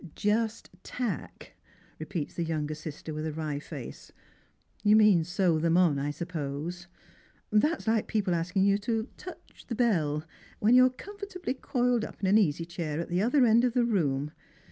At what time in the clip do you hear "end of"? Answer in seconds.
13.45-13.73